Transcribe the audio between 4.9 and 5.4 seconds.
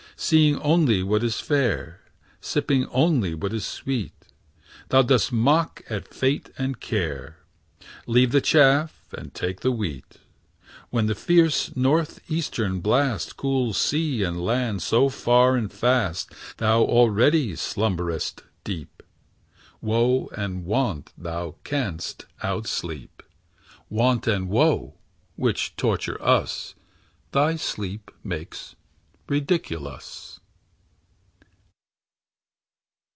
dost